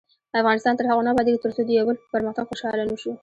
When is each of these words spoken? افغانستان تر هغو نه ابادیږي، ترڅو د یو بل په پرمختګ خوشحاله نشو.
افغانستان 0.39 0.73
تر 0.75 0.85
هغو 0.87 1.05
نه 1.05 1.11
ابادیږي، 1.13 1.39
ترڅو 1.43 1.61
د 1.65 1.69
یو 1.77 1.85
بل 1.87 1.95
په 2.01 2.07
پرمختګ 2.13 2.45
خوشحاله 2.47 2.83
نشو. 2.91 3.13